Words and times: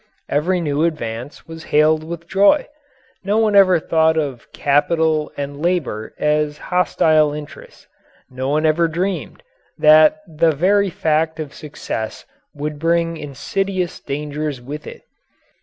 Every 0.29 0.59
new 0.61 0.83
advance 0.83 1.45
was 1.45 1.65
hailed 1.65 2.03
with 2.03 2.27
joy. 2.27 2.67
No 3.23 3.37
one 3.37 3.55
ever 3.55 3.77
thought 3.79 4.17
of 4.17 4.51
"capital" 4.51 5.31
and 5.37 5.61
"labour" 5.61 6.15
as 6.17 6.57
hostile 6.73 7.33
interests. 7.33 7.85
No 8.27 8.49
one 8.49 8.65
ever 8.65 8.87
dreamed 8.87 9.43
that 9.77 10.17
the 10.27 10.53
very 10.53 10.89
fact 10.89 11.39
of 11.39 11.53
success 11.53 12.25
would 12.55 12.79
bring 12.79 13.15
insidious 13.15 13.99
dangers 13.99 14.59
with 14.59 14.87
it. 14.87 15.03